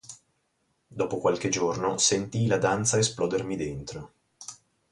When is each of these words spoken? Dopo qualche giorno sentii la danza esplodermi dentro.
Dopo 0.87 1.19
qualche 1.19 1.49
giorno 1.49 1.99
sentii 1.99 2.47
la 2.47 2.57
danza 2.57 2.97
esplodermi 2.97 3.55
dentro. 3.55 4.13